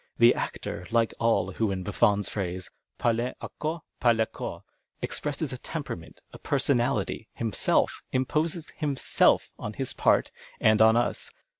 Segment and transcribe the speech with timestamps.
[0.17, 4.63] The actor, like all who, in Buffons phrase," parlcnt au corps par le corjjs,'"'
[5.03, 11.29] expresses a temperament, a personality, himself; imposes himself on his part and on us.